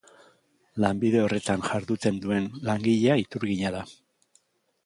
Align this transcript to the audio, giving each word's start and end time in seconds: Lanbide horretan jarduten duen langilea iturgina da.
Lanbide 0.85 1.19
horretan 1.25 1.65
jarduten 1.67 2.19
duen 2.25 2.49
langilea 2.71 3.19
iturgina 3.27 3.73
da. 3.77 3.85